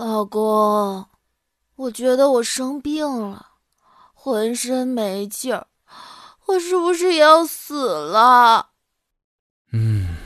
[0.00, 1.06] 老公，
[1.74, 3.46] 我觉得我生病了，
[4.14, 5.66] 浑身没劲儿，
[6.46, 8.68] 我是不是也要死了？
[9.72, 10.16] 嗯，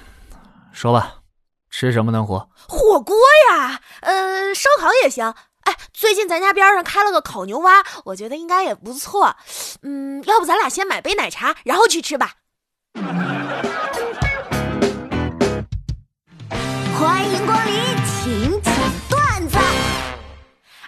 [0.74, 1.22] 说吧，
[1.70, 2.50] 吃什么能活？
[2.68, 3.16] 火锅
[3.50, 5.32] 呀，呃，烧烤也行。
[5.62, 9.34] 哎，最近咱家边上开了个烤牛蛙，我觉得应该也不错。
[9.80, 12.34] 嗯，要不咱俩先买杯奶茶，然后去吃吧。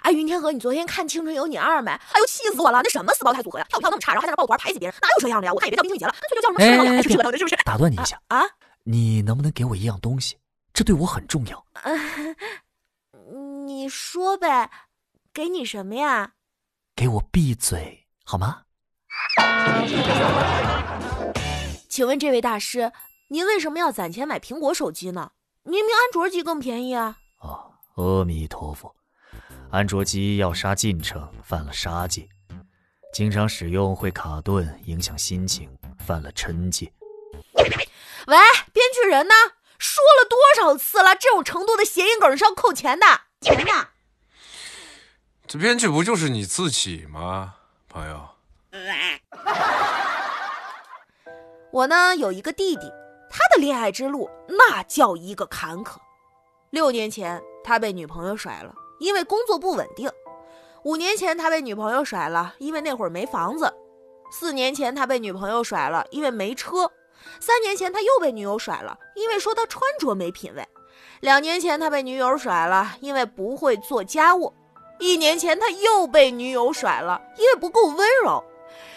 [0.05, 1.89] 哎，云天河，你昨天看《青春有你二》没？
[1.89, 2.79] 哎呦，气死我了！
[2.83, 5.51] 那什么四胞胎组合呀，跳跳那么差，然后还在那抱团排挤别人，哪有这样的呀？
[5.51, 7.55] 我看也别叫冰雪节了，干脆就叫什么赤裸裸还是舌头的， 是不是？
[7.65, 8.43] 打断你一下啊！
[8.83, 10.37] 你能不能给我一样东西？
[10.75, 11.65] 这对我很重要。
[13.65, 14.69] 你说呗，
[15.33, 16.33] 给你什么呀？
[16.95, 18.61] 给我闭嘴好吗？
[21.89, 22.91] 请问这位大师，
[23.29, 25.31] 您为什么要攒钱买苹果手机呢？
[25.63, 27.17] 明明安卓机更便宜啊！
[27.39, 28.95] 哦，阿弥陀佛，
[29.71, 32.29] 安卓机要杀进程，犯了杀戒；
[33.13, 36.91] 经常使用会卡顿，影响心情，犯了嗔戒。
[37.55, 38.37] 喂，
[38.71, 39.33] 编剧人呢？
[39.77, 41.13] 说了多少次了？
[41.15, 43.05] 这种程度的谐音梗是要扣钱的，
[43.41, 43.89] 钱的？
[45.45, 47.55] 这编剧不就是你自己吗，
[47.89, 48.29] 朋友？
[51.71, 52.89] 我呢有一个弟弟，
[53.29, 55.97] 他的恋爱之路那叫一个坎坷。
[56.69, 60.09] 六年前他被女朋友甩了，因为工作不稳定；
[60.83, 63.67] 五年前他被女朋友甩了，因为那会儿没房子；
[64.31, 66.87] 四年前他被女朋友甩了，因为没车；
[67.39, 70.63] 三年前他又被女友甩了，因为说他穿着没品味；
[71.21, 74.51] 两年前他被女友甩了，因为不会做家务；
[74.99, 78.43] 一年前他又被女友甩了，因为不够温柔。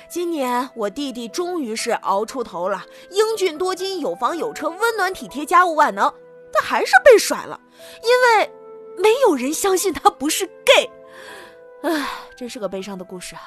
[0.08, 6.10] 今年我弟弟终于是熬出头了，英俊多金，有房有车，温暖体贴，家务万能，
[6.50, 7.60] 但还是被甩了，
[8.02, 8.50] 因为
[8.98, 10.91] 没有人相信他不是 gay。
[11.82, 13.42] 唉，真是个悲伤的故事啊！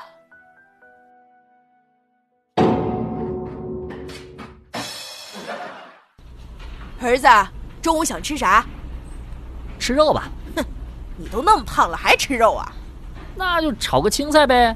[7.01, 7.27] 儿子，
[7.81, 8.65] 中午想吃啥？
[9.79, 10.29] 吃肉吧。
[10.55, 10.63] 哼，
[11.17, 12.71] 你都那么胖了，还吃肉啊？
[13.35, 14.75] 那就炒个青菜呗。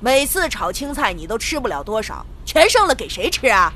[0.00, 3.72] 每次炒青菜你都吃不了多少，全剩了给谁吃啊？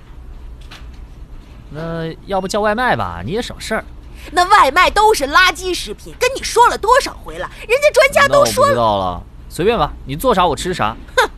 [1.70, 3.84] 那要不叫外卖吧，你也省事儿。
[4.32, 7.50] 那外卖都是垃圾食品，跟你说了多少回了？
[7.68, 8.68] 人家专家都说。
[8.68, 10.96] 知道了，随便吧，你做啥我吃啥。
[11.16, 11.30] 哼，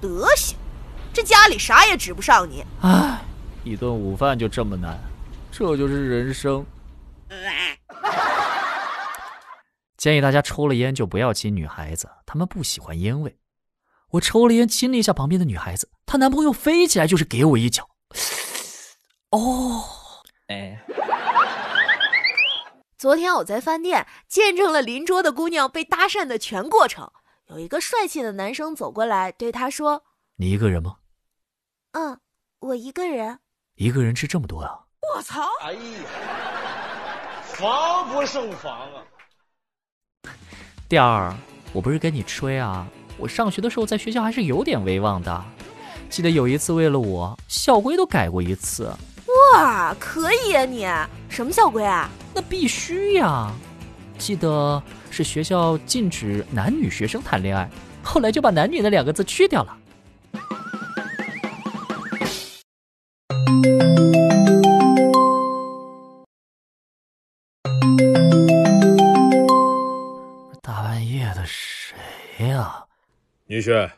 [0.00, 0.56] 德行，
[1.12, 2.64] 这家里啥也指不上你。
[2.80, 3.20] 唉，
[3.64, 4.98] 一顿午饭就这么难，
[5.50, 6.64] 这就是人生。
[9.96, 13.36] 建议大家抽了烟就不要亲女孩子，她们不喜欢烟味。
[14.10, 17.88] 我抽了烟，亲了一下旁边的女孩子，她男朋友飞起来就是给我一脚。
[19.30, 19.84] 哦，
[20.48, 20.84] 哎。
[23.04, 27.12] 昨天我在饭店见证了邻桌的姑娘被搭讪的全过程。
[27.50, 30.04] 有一个帅气的男生走过来对她说
[30.40, 30.96] ：“你一个人吗
[31.92, 32.18] ？”“嗯，
[32.60, 33.40] 我一个人。
[33.76, 35.80] ”“一个人吃这么多啊？”“我操！”“哎呀，
[37.42, 39.04] 防不胜防啊
[40.88, 41.30] ！”“第二，
[41.74, 42.88] 我不是跟你吹啊。”
[43.20, 45.44] 我上学的时候在学校还是有点威望的，
[46.08, 48.90] 记得有一次为了我，校规都改过一次。
[49.54, 50.84] 哇，可以呀你！
[51.28, 52.10] 什么校规啊？
[52.34, 53.52] 那必须呀！
[54.18, 54.82] 记得
[55.12, 57.70] 是学校禁止男女学生谈恋爱，
[58.02, 59.78] 后来就把男女的两个字去掉了。
[70.60, 71.96] 大半夜的谁
[72.48, 72.86] 呀？
[73.46, 73.88] 女婿，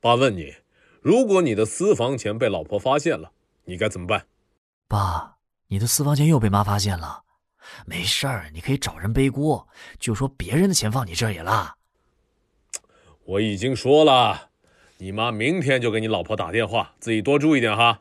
[0.00, 0.54] 爸问你，
[1.02, 3.32] 如果你的私房钱被老婆发现了，
[3.66, 4.24] 你该怎么办？
[4.88, 5.36] 爸，
[5.68, 7.22] 你的私房钱又被妈发现了，
[7.86, 9.66] 没事儿，你可以找人背锅，
[9.98, 11.74] 就说别人的钱放你这里了。
[13.24, 14.50] 我已经说了，
[14.98, 18.00] 你妈明天就给你老婆打电话，自己多注意点哈。